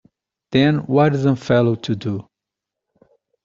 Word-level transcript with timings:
Then 0.51 0.79
what's 0.87 1.25
a 1.25 1.35
fellow 1.35 1.75
to 1.75 1.95
do? 1.95 2.27